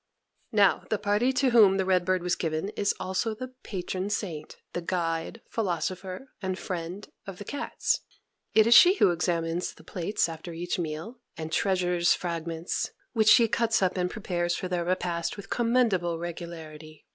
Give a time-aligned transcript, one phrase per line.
[0.51, 4.57] Now, the party to whom the red bird was given is also the patron saint,
[4.73, 7.99] the "guide, philosopher, and friend," of the cats.
[8.55, 13.47] It is she who examines the plates after each meal, and treasures fragments, which she
[13.47, 17.05] cuts up and prepares for their repast with commendable regularity.